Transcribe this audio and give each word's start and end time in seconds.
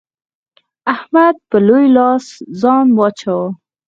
احمد 0.93 1.35
په 1.49 1.57
لوی 1.67 1.85
لاس 1.97 2.25
ځان 2.61 2.87
واچاوو. 2.97 3.47